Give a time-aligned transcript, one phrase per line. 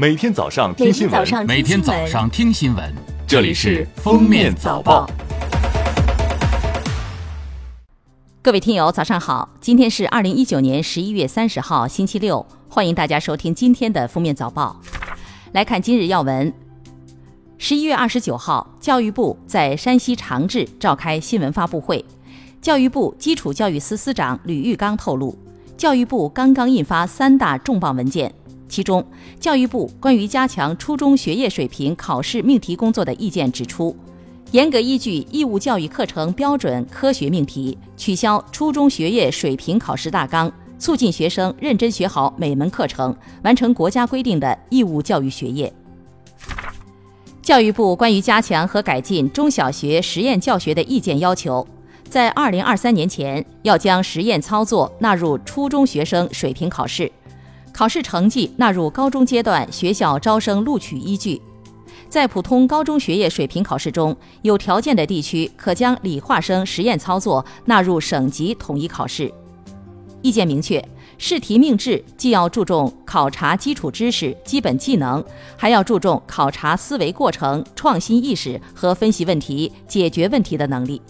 [0.00, 2.94] 每天早上听新闻，每天早上听新闻，
[3.26, 5.06] 这里是《封面早报》。
[8.40, 9.46] 各位听友，早上好！
[9.60, 14.80] 今天是二零一九年十一月三十号，星期六，欢迎大家收听今天的《封面早报》。
[15.52, 16.50] 来看今日要闻。
[17.58, 22.02] 十一月二十九号，教育部在山西长治召开新闻发布会，
[22.62, 25.38] 教育部基础教育司司长吕玉刚透露。
[25.76, 28.34] 教育部刚刚印发三大重磅文件，
[28.70, 29.04] 其中，
[29.40, 33.94] 教育部关于加强初中学业水平考试命题工作的意见指出，
[34.52, 45.70] 严格依据义务教育课程标准科学命题，取消初中学业水平考试大纲，促进学生认真学好每门课程，完成国家规定的义务教育学业。
[47.42, 51.66] 教育部关于加强和改进中小学实验教学的意见要求。
[52.08, 57.10] 在二零二三年前，要将实验操作纳入初中学生水平考试，
[57.72, 61.40] 考试成绩纳入高中阶段学校招生录取依据。
[62.08, 69.32] 在普通高中学业水平考试中，有条件的地区可将理化生实验操作纳入省级统一考试。
[70.20, 70.84] 意见明确，
[71.16, 75.24] 试题命制既要注重考察基础知识、基本技能，
[75.56, 81.00] 还要注重考察思维过程、创新意识和分析问题、解决问题的能力。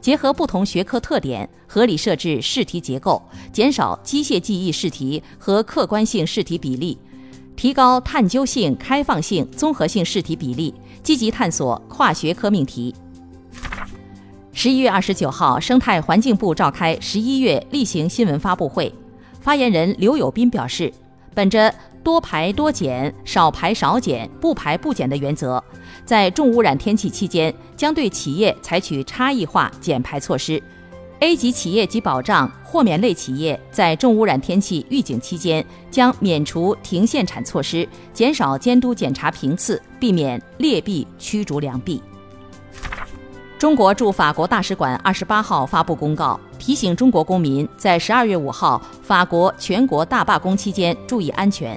[0.00, 6.98] 结合不同学科特点，合理设置试题结构，减少机械记忆试题和客观性试题比例，
[7.56, 12.94] 提高探究性、开放性、综合性试题比例，积极探索跨学科命题。
[14.52, 18.92] 十一月二十九号，生态环境部召开十一月例行新闻发布会，
[19.40, 20.90] 发言人刘友斌表示，
[21.34, 21.74] 本着
[22.06, 25.60] 多排多减、少排少减、不排不减的原则。
[26.04, 30.62] 在重污染天气期间，将对企业采取差异化减排措施。
[31.18, 42.00] A 级企业及保障豁免类企业在重污染天气预警期间，将免除停限产措施，减少监督检查频次，避免劣币驱逐良币。
[43.58, 51.76] 中国驻法国大使馆二十八号发布公告，提醒中国公民在十二月五号法国全国大罢工期间注意安全。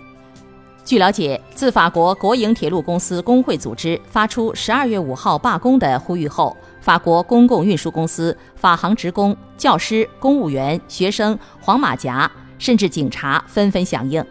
[0.89, 14.25] 据了解，自法国国营铁路公司工会组织发出十二月五号罢工的呼吁后，法国公共运输公司、法航职工、教师、公务员、学生、黄马甲，甚至警察纷纷响应，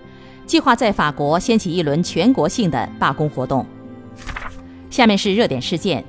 [0.47, 3.65] 计划在法国掀起一轮全国性的罢工活动。
[4.91, 6.05] 下面是热点事件：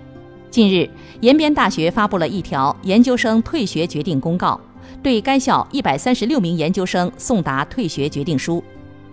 [0.49, 0.89] 近日，
[1.21, 4.59] 延边大学发布了一条研究生退学决定公告，
[5.03, 8.63] 对该校一百三十六名研究生送达退学决定书，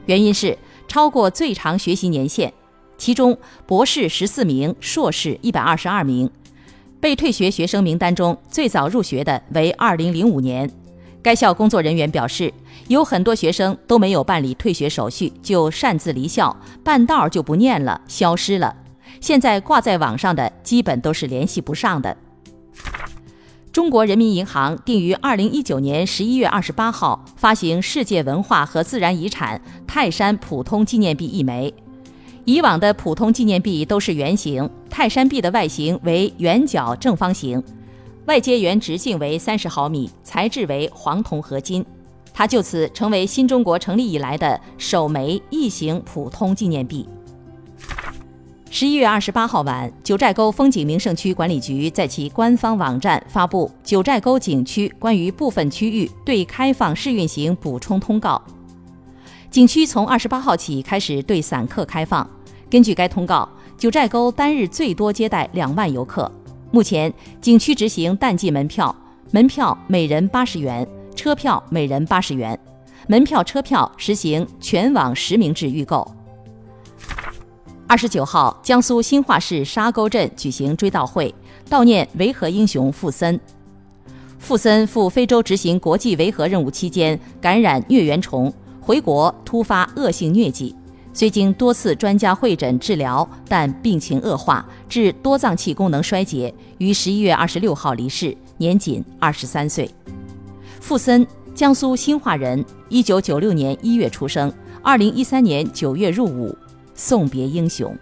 [0.07, 0.57] 原因是。
[0.89, 2.53] 超过最长学习年限，
[2.97, 3.37] 其中
[3.67, 6.31] 博士十四名，硕士一百二十二名。
[6.99, 10.71] 被退学学生名单中最早入学的为二零零五年。
[11.23, 12.53] 该校工作人员表示，
[12.89, 18.75] 有很多学生都没有办理退学手续就擅自离校，半道就不念了，消失了。
[19.21, 22.17] 现在挂在网上的基本都是联系不上的。
[23.77, 31.75] 中国人民银行定于二零一九年十一月二十八号发行世界文化和自然遗产泰山普通纪念币一枚。
[32.47, 37.63] 以往的普通纪念币都是圆形，泰山币的外形为圆角正方形，
[38.25, 41.85] 外接圆直径为三十毫米，材质为黄铜合金。
[42.33, 47.07] 它就此成为新中国成立以来的首枚异形普通纪念币。
[48.79, 58.43] 十一月二十八号晚，九寨沟风景名胜区管理局在其官方网站发布《九寨沟景区关于部分区域对开放试运行补充通告》。
[59.51, 62.29] 景区从二十八号起开始对散客开放。
[62.69, 63.49] 根据该通告，
[63.79, 66.31] 九寨沟单日最多接待两万游客。
[66.71, 67.11] 目前，
[67.41, 68.95] 景区执行淡季门票，
[69.31, 72.59] 门票每人八十元，车票每人八十元。
[73.09, 76.07] 门票、车票实行全网实名制预购。
[77.89, 81.33] 二十九号，江苏新化市沙沟镇举行追悼会，
[81.71, 83.39] 悼念维和英雄傅森。
[84.41, 90.75] 傅森赴非洲执行国际维和任务期间感染疟原虫，回国突发恶性疟疾，
[91.13, 99.89] 虽经多次专家会诊治疗，但病情恶化，致多脏器功能衰竭，于十一月二十六号离世，年仅二十三岁。
[100.81, 101.25] 傅森，
[101.55, 104.53] 江苏新化人，一九九六年一月出生，
[104.83, 106.57] 二零一三年九月入伍。
[106.97, 107.97] 送别英雄。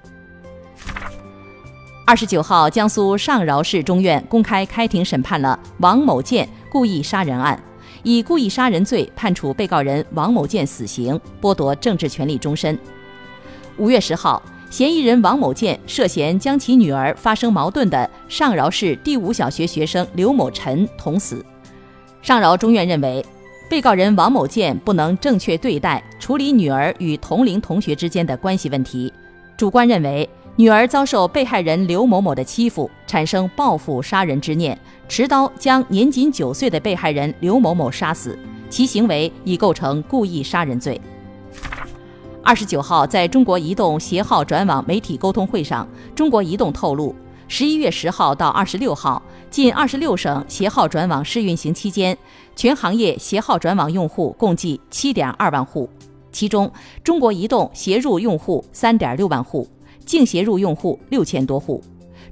[2.07, 7.63] 二十九号，江苏上饶市中院公开开庭审判了王某建故意杀人案，
[8.03, 12.79] 以故意杀人罪判处被告人王某建死刑，剥夺政治权利终身。
[13.79, 21.45] 五月十号，嫌疑人王某建涉嫌将其女儿发生矛盾的上饶市第五小学学生刘某晨捅死。
[22.21, 23.25] 上饶中院认为，
[23.69, 29.13] 被告人王某建不能正确对待处理女儿与同龄同学之间的关系问题，
[29.57, 34.79] 主观认为女儿遭受被害人刘某某的欺负，产生报复杀人之念，
[35.09, 38.39] 持刀将年仅九岁的被害人刘某某杀死，
[38.69, 41.01] 其行为已构成故意杀人罪。
[42.43, 47.17] 二十九号，在中国移动携号转网媒体沟通会上，中国移动透露，
[47.47, 52.17] 十一月十号到二十六号，近二十六省携号转网试运行期间，
[52.57, 55.89] 全行业携号转网用户共计七点二万户，
[56.33, 56.71] 其中
[57.05, 59.69] 中国移动携入用户三点六万户，
[60.05, 61.81] 净携入用户六千多户；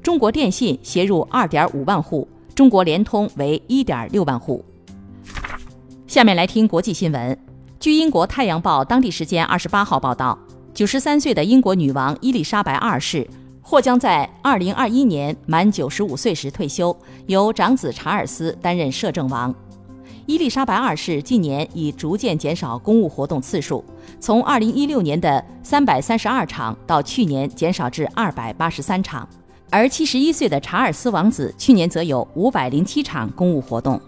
[0.03, 4.65] 中国电信携入二点五万户，中国联通为一点六万户。
[6.07, 7.39] 下面来听国际新闻。
[7.79, 10.39] 据英国《太阳报》当地时间二十八号报道，
[10.73, 13.27] 九十三岁的英国女王伊丽莎白二世
[13.63, 16.95] 或将在二零二一年满九十五岁时退休，
[17.27, 19.55] 由长子查尔斯担任摄政王。
[20.27, 23.85] 伊丽莎白二世近年已逐渐减少公务活动次数，
[24.21, 29.29] 从二零一六年的三百三十二场到去年减少至二百八十三场，
[29.71, 34.01] 而七十一岁的查尔斯王子去年则有五百零七场公务活动。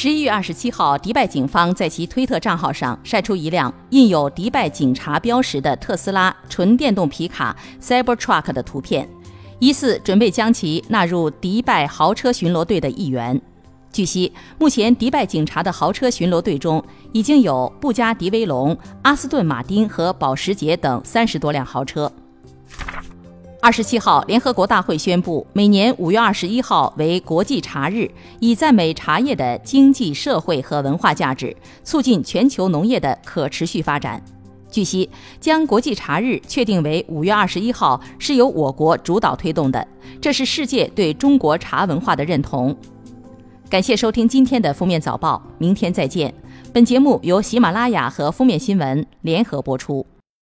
[0.00, 9.08] 十一月二十七号，迪拜警方在其推特账号上晒出一辆印有迪拜警察标识的特斯拉纯电动皮卡 Cybertruck 的图片，
[9.58, 13.42] 疑似准备将其纳入迪拜豪车巡逻队的一员。
[13.92, 16.80] 据悉，目前迪拜警察的豪车巡逻队中
[17.12, 22.08] 已经有布加迪威龙、阿斯顿马丁和保时捷等三十多辆豪车。
[23.60, 28.08] 二十七号，联合国大会宣布，每年五月二十一号为国际茶日，
[28.38, 34.22] 以赞美茶叶的经济社会和文化价值，促进全球农业的可持续发展。
[34.70, 35.10] 据悉，
[35.40, 39.86] 将国际茶日确定为五月二十一号是由我国主导推动的，
[40.20, 42.74] 这是世界对中国茶文化的认同。
[43.68, 46.32] 感谢收听今天的封面早报，明天再见。
[46.72, 50.06] 本节目由喜马拉雅和封面新闻联合播出。